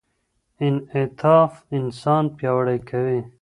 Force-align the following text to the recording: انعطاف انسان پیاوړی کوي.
انعطاف 0.65 1.51
انسان 1.77 2.23
پیاوړی 2.37 2.79
کوي. 2.89 3.19